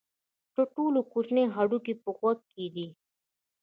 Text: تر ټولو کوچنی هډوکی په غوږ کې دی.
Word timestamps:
تر 0.55 0.65
ټولو 0.75 0.99
کوچنی 1.11 1.45
هډوکی 1.55 1.93
په 2.01 2.09
غوږ 2.17 2.39
کې 2.51 2.65
دی. 2.75 2.87